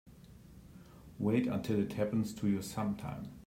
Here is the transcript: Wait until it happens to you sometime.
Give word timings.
Wait 1.19 1.45
until 1.45 1.79
it 1.79 1.93
happens 1.93 2.33
to 2.33 2.47
you 2.47 2.63
sometime. 2.63 3.31